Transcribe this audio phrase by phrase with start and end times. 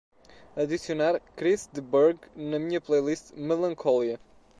[0.55, 4.19] adicionar Chris de Burgh na minha playlist melancholia